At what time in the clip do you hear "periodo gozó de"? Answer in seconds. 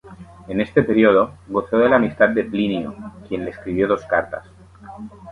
0.81-1.87